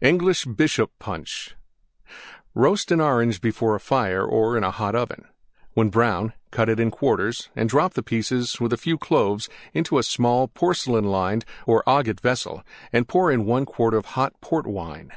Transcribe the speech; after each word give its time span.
ENGLISH 0.00 0.46
BISHOP 0.46 0.90
PUNCH 0.98 1.54
Roast 2.54 2.90
an 2.90 3.02
Orange 3.02 3.38
before 3.42 3.74
a 3.74 3.78
fire 3.80 4.24
or 4.24 4.56
in 4.56 4.64
a 4.64 4.70
hot 4.70 4.94
oven. 4.94 5.26
When 5.74 5.90
brown 5.90 6.32
cut 6.50 6.70
it 6.70 6.80
in 6.80 6.90
quarters 6.90 7.50
and 7.54 7.68
drop 7.68 7.92
the 7.92 8.02
pieces, 8.02 8.58
with 8.60 8.72
a 8.72 8.78
few 8.78 8.96
Cloves, 8.96 9.50
into 9.74 9.98
a 9.98 10.02
small 10.02 10.48
porcelain 10.48 11.04
lined 11.04 11.44
or 11.66 11.86
agate 11.86 12.20
vessel, 12.22 12.62
and 12.94 13.06
pour 13.06 13.30
in 13.30 13.44
1 13.44 13.66
quart 13.66 13.92
of 13.92 14.06
hot 14.16 14.32
Port 14.40 14.66
Wine. 14.66 15.12